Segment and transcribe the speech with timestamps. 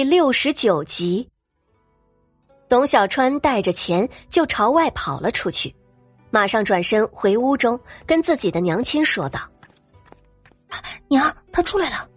[0.00, 1.28] 第六十九集，
[2.70, 5.76] 董小川带着钱就朝外跑了出去，
[6.30, 9.40] 马上转身回屋中，跟自己的娘亲说道
[11.08, 12.08] ：“娘，他出来了。”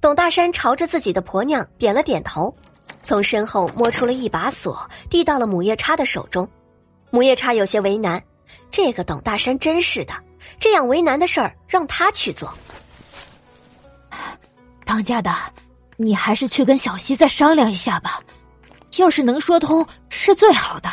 [0.00, 2.50] 董大山朝着自己的婆娘点了点头，
[3.02, 6.48] 从身后摸出了一把锁，递到了母夜叉的手中。
[7.10, 8.24] 母夜叉有些为难，
[8.70, 10.14] 这个董大山真是的，
[10.58, 12.50] 这样为难的事儿让他去做。
[14.86, 15.30] 当家的。
[15.96, 18.20] 你还是去跟小溪再商量一下吧，
[18.96, 20.88] 要是能说通是最好的。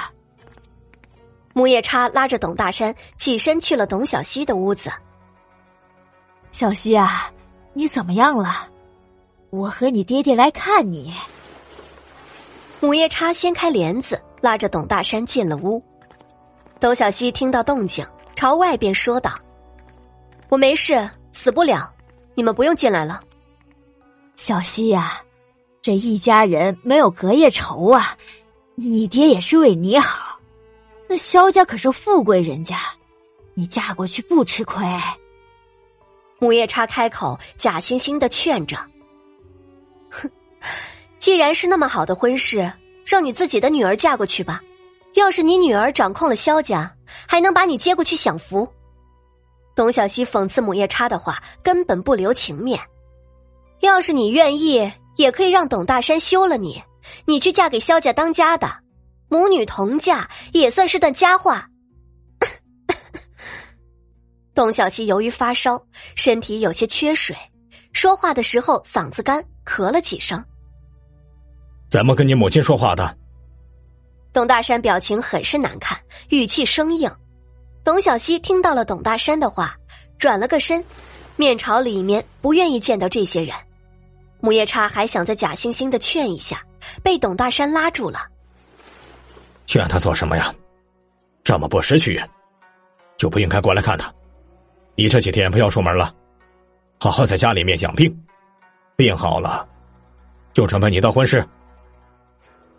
[1.53, 4.91] 木叶叉拉着董大山起身去了董小溪的屋子。
[6.51, 7.31] 小溪啊，
[7.73, 8.67] 你怎么样了？
[9.49, 11.13] 我和你爹爹来看你。
[12.79, 15.83] 母夜叉掀开帘子，拉着董大山进了屋。
[16.79, 19.31] 董小溪听到动静，朝外边说道
[20.49, 21.93] ：“我没事，死不了，
[22.33, 23.19] 你们不用进来了。”
[24.43, 25.21] 小溪呀，
[25.83, 28.17] 这一家人没有隔夜仇啊！
[28.73, 30.39] 你爹也是为你好，
[31.07, 32.79] 那萧家可是富贵人家，
[33.53, 34.83] 你嫁过去不吃亏。
[36.39, 38.77] 母夜叉开口，假惺惺的劝着
[40.09, 40.27] ：“哼，
[41.19, 42.73] 既然是那么好的婚事，
[43.05, 44.59] 让你自己的女儿嫁过去吧。
[45.13, 46.91] 要是你女儿掌控了萧家，
[47.27, 48.67] 还能把你接过去享福。”
[49.77, 52.79] 董小希讽刺母夜叉的话，根本不留情面。
[53.81, 56.81] 要是你愿意，也可以让董大山休了你，
[57.25, 58.71] 你去嫁给萧家当家的，
[59.27, 61.67] 母女同嫁也算是段佳话。
[64.53, 65.83] 董小希由于发烧，
[66.15, 67.35] 身体有些缺水，
[67.93, 70.43] 说话的时候嗓子干，咳了几声。
[71.89, 73.17] 怎么跟你母亲说话的？
[74.31, 75.99] 董大山表情很是难看，
[76.29, 77.11] 语气生硬。
[77.83, 79.75] 董小希听到了董大山的话，
[80.17, 80.83] 转了个身，
[81.35, 83.55] 面朝里面，不愿意见到这些人。
[84.41, 86.61] 母夜叉还想再假惺惺的劝一下，
[87.03, 88.27] 被董大山拉住了。
[89.67, 90.53] 劝他做什么呀？
[91.43, 92.21] 这么不识趣，
[93.17, 94.13] 就不应该过来看他。
[94.95, 96.13] 你这几天不要出门了，
[96.99, 98.13] 好好在家里面养病，
[98.95, 99.67] 病好了，
[100.53, 101.47] 就准备你的婚事。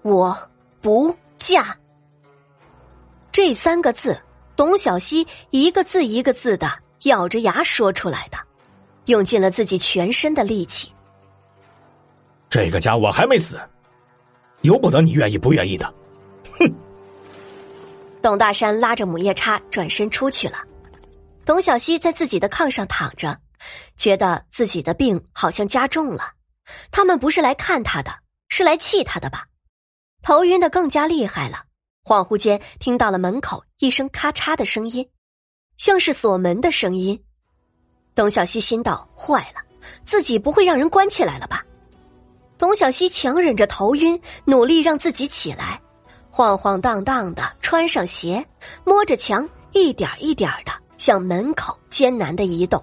[0.03, 0.37] 我
[0.81, 1.77] 不嫁。
[3.31, 4.21] 这三个字，
[4.56, 6.71] 董小希一个字一个字的
[7.05, 8.39] 咬着牙说出来的，
[9.06, 10.93] 用尽了自己全身的力气。
[12.53, 13.59] 这个家我还没死，
[14.61, 15.87] 由不得你愿意不愿意的。
[16.59, 16.71] 哼！
[18.21, 20.59] 董大山拉着母夜叉转身出去了。
[21.47, 23.41] 董小希在自己的炕上躺着，
[23.97, 26.35] 觉得自己的病好像加重了。
[26.91, 28.12] 他们不是来看他的，
[28.51, 29.47] 是来气他的吧？
[30.23, 31.65] 头晕的更加厉害了。
[32.05, 35.09] 恍惚间听到了门口一声咔嚓的声音，
[35.79, 37.19] 像是锁门的声音。
[38.15, 39.62] 董小希心道：坏了，
[40.05, 41.65] 自己不会让人关起来了吧？
[42.62, 45.81] 董小希强忍着头晕，努力让自己起来，
[46.31, 48.47] 晃晃荡荡的穿上鞋，
[48.84, 52.81] 摸着墙，一点一点的向门口艰难的移动。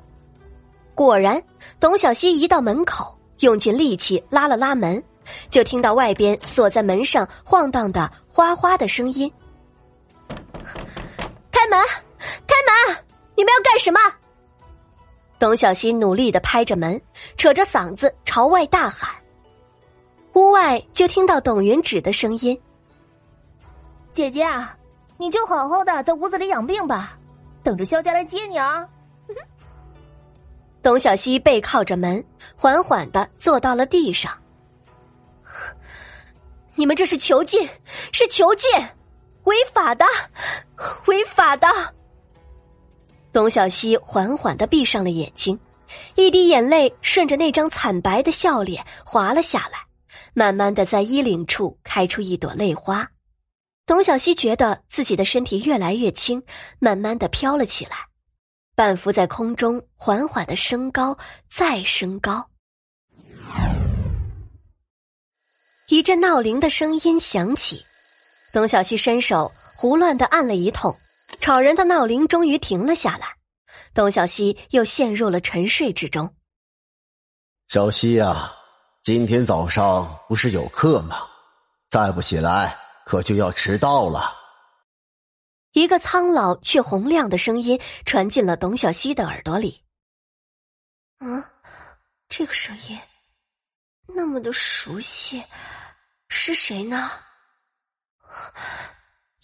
[0.93, 1.41] 果然，
[1.79, 5.01] 董小希一到门口，用尽力气拉了拉门，
[5.49, 9.31] 就听到外边锁在门上晃荡的哗哗的声音
[11.53, 11.79] ：“开门，
[12.45, 12.97] 开门！
[13.33, 13.99] 你们要干什么？”
[15.39, 17.01] 董小希努力的拍着门，
[17.37, 19.09] 扯着嗓子朝外大喊。
[20.39, 22.57] 屋外就听到董云芷的声音
[24.09, 24.73] ：“姐姐啊，
[25.17, 27.19] 你就好好的在屋子里养病吧，
[27.61, 28.87] 等着萧家来接你啊。
[30.81, 32.23] ”董小希背靠着门，
[32.55, 34.31] 缓缓的坐到了地上。
[36.75, 37.67] 你们这是囚禁，
[38.13, 38.69] 是囚禁，
[39.43, 40.05] 违法的，
[41.07, 41.67] 违法的。
[43.33, 45.59] 董小希缓缓的闭上了眼睛，
[46.15, 49.88] 一滴眼泪顺着那张惨白的笑脸滑了下来。
[50.33, 53.09] 慢慢的，在衣领处开出一朵泪花。
[53.85, 56.43] 董小希觉得自己的身体越来越轻，
[56.79, 58.07] 慢慢的飘了起来，
[58.75, 61.17] 半浮在空中，缓缓的升高，
[61.49, 62.49] 再升高。
[65.87, 67.83] 一阵闹铃的声音响起，
[68.53, 70.95] 董小希伸手胡乱的按了一通，
[71.39, 73.27] 吵人的闹铃终于停了下来。
[73.95, 76.35] 董小希又陷入了沉睡之中。
[77.67, 78.58] 小希呀。
[79.01, 81.25] 今天早上不是有课吗？
[81.87, 84.35] 再不起来，可就要迟到了。
[85.71, 89.81] 一个苍老却洪亮的声音传进了董小希的耳朵里。
[91.19, 91.41] 嗯，
[92.27, 92.99] 这个声音
[94.05, 95.41] 那么的熟悉，
[96.27, 97.09] 是谁呢？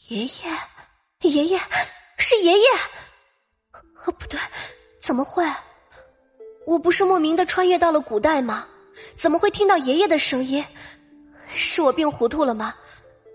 [0.09, 0.59] 爷爷，
[1.21, 1.59] 爷爷，
[2.17, 2.65] 是爷爷。
[4.03, 4.37] 哦，不对，
[5.01, 5.43] 怎么会？
[6.67, 8.67] 我不是莫名的穿越到了古代吗？
[9.15, 10.63] 怎么会听到爷爷的声音？
[11.53, 12.73] 是我病糊涂了吗？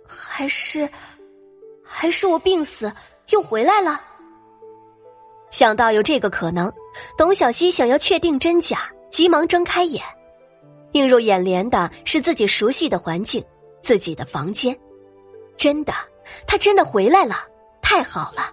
[0.06, 0.88] 还是，
[1.82, 2.92] 还是我病死
[3.30, 4.00] 又回来了？
[5.50, 6.72] 想到有这个可能，
[7.16, 10.04] 董小希想要确定真假，急忙睁开眼，
[10.92, 13.44] 映入眼帘的是自己熟悉的环境，
[13.82, 14.78] 自己的房间。
[15.56, 15.92] 真的，
[16.46, 17.36] 他真的回来了，
[17.82, 18.52] 太好了！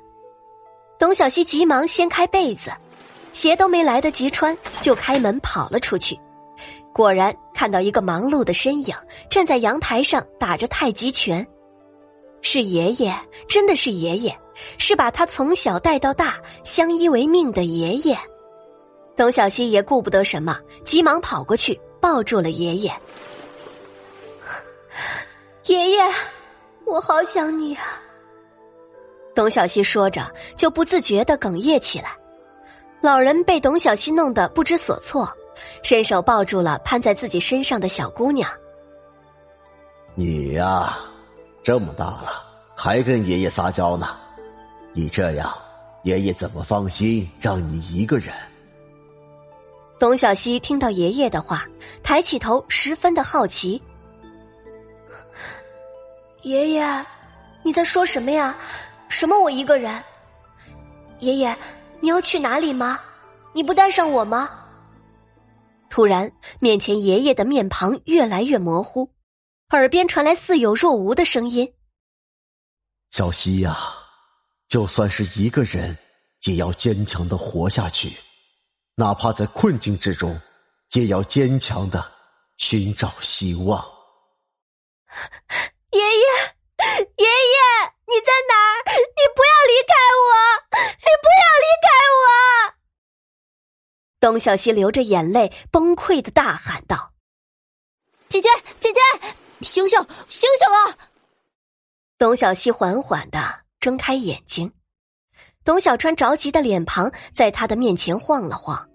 [1.00, 2.72] 董小希急忙掀开被子，
[3.32, 6.20] 鞋都没来得及穿，就开门跑了出去。
[6.98, 8.96] 果然看到一个忙碌的身影
[9.30, 11.46] 站在阳台上打着太极拳，
[12.42, 13.16] 是爷爷，
[13.48, 14.36] 真的是爷爷，
[14.80, 18.18] 是把他从小带到大、相依为命的爷爷。
[19.16, 22.92] 董小希也顾不得什么，急忙跑过去抱住了爷爷。
[25.68, 26.04] 爷爷，
[26.84, 28.02] 我好想你啊！
[29.36, 32.16] 董小希说着，就不自觉的哽咽起来。
[33.02, 35.32] 老人被董小希弄得不知所措。
[35.84, 38.50] 伸手抱住了攀在自己身上的小姑娘。
[40.16, 40.98] 你呀，
[41.64, 42.44] 这么大了
[42.76, 44.18] 还跟爷爷撒娇呢，
[44.94, 45.56] 你这样，
[46.04, 48.34] 爷爷怎么放心让你一个人？
[50.00, 51.66] 董小希听到爷爷的话，
[52.04, 53.82] 抬起头，十分的好奇。
[56.44, 57.06] 爷爷，
[57.64, 58.56] 你在说什么呀？
[59.10, 60.02] 什么我一个人？
[61.20, 61.58] 爷爷，
[62.00, 63.00] 你要去哪里吗？
[63.54, 64.50] 你不带上我吗？
[65.90, 69.14] 突然，面前爷爷的面庞越来越模糊，
[69.70, 71.74] 耳边传来似有若无的声音
[73.12, 73.78] ：“小溪呀，
[74.68, 75.98] 就算是一个人，
[76.44, 78.16] 也要坚强的活下去，
[78.96, 80.40] 哪怕在困境之中，
[80.94, 82.12] 也要坚强的
[82.58, 83.84] 寻找希望。”
[85.92, 86.06] 爷爷，
[87.18, 87.58] 爷爷，
[88.06, 88.86] 你在哪儿？
[88.92, 89.94] 你不要离开
[90.26, 90.28] 我！
[90.78, 91.88] 你不要离开
[92.22, 92.24] 我！
[94.28, 97.14] 董小西流着眼泪，崩溃的大喊道
[98.28, 99.00] ：“姐姐，姐姐，
[99.62, 99.98] 醒醒，
[100.28, 100.98] 醒醒啊！”
[102.20, 103.40] 董小西缓缓的
[103.80, 104.70] 睁开眼睛，
[105.64, 108.86] 董小川着急的脸庞在他的面前晃了晃。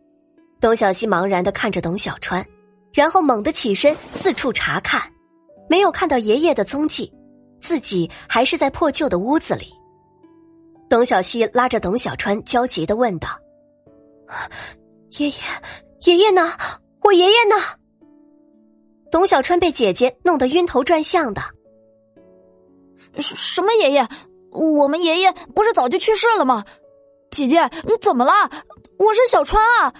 [0.60, 2.46] 董小西茫然的看着董小川，
[2.92, 5.10] 然后猛地起身四处查看，
[5.66, 7.10] 没有看到爷爷的踪迹，
[7.58, 9.72] 自己还是在破旧的屋子里。
[10.90, 13.30] 董小西拉着董小川焦急的问道。
[15.18, 15.34] 爷爷，
[16.06, 16.52] 爷爷呢？
[17.02, 17.56] 我爷爷呢？
[19.10, 21.42] 董小川被姐姐弄得晕头转向的。
[23.18, 24.08] 什什么爷爷？
[24.52, 26.64] 我们爷爷不是早就去世了吗？
[27.30, 28.32] 姐姐，你怎么了？
[28.98, 29.92] 我是小川啊！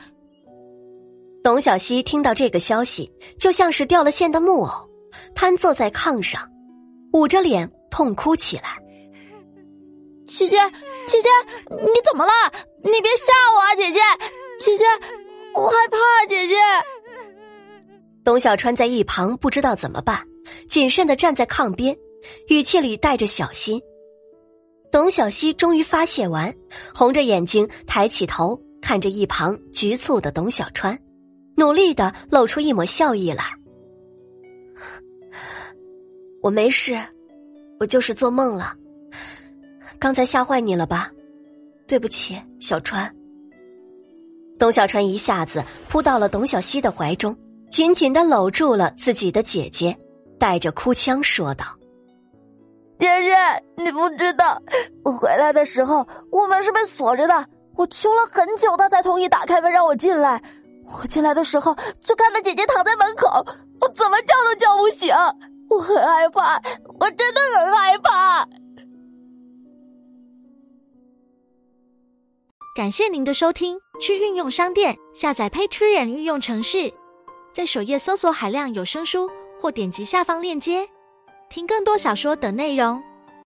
[1.42, 4.88] 董小希听到这个消息，就像是掉了线的木偶，
[5.34, 6.48] 瘫坐在炕上，
[7.12, 8.78] 捂着脸痛哭起来。
[10.26, 10.56] 姐姐，
[11.06, 11.28] 姐姐，
[11.68, 12.32] 你怎么了？
[12.82, 14.00] 你别吓我啊，姐姐。
[14.62, 14.84] 姐姐，
[15.54, 15.98] 我害怕。
[16.28, 16.54] 姐姐，
[18.22, 20.24] 董小川在一旁不知道怎么办，
[20.68, 21.96] 谨慎的站在炕边，
[22.48, 23.82] 语气里带着小心。
[24.92, 26.54] 董小希终于发泄完，
[26.94, 30.96] 红着眼睛抬起头，看着一旁局促的董小川，
[31.56, 33.44] 努力的露出一抹笑意来。
[36.40, 36.96] 我没事，
[37.80, 38.76] 我就是做梦了。
[39.98, 41.10] 刚才吓坏你了吧？
[41.88, 43.12] 对不起，小川。
[44.62, 47.36] 董小川一下子扑到了董小希的怀中，
[47.68, 49.98] 紧紧的搂住了自己的姐姐，
[50.38, 51.64] 带着哭腔说道
[52.96, 53.34] ：“姐姐，
[53.76, 54.62] 你不知道，
[55.02, 57.44] 我回来的时候，我门是被锁着的。
[57.74, 60.40] 我求了很久，他才同意打开门让我进来。
[60.86, 63.26] 我进来的时候，就看到姐姐躺在门口，
[63.80, 65.12] 我怎么叫都叫不醒。
[65.70, 66.62] 我很害怕，
[67.00, 68.46] 我真的很害怕。”
[72.74, 76.92] 感谢您的收听，去运用商店下载 Patreon 运用城市，
[77.52, 79.30] 在首页搜索海量有声书，
[79.60, 80.88] 或点击下方链接
[81.48, 83.04] 听更多小说等内容。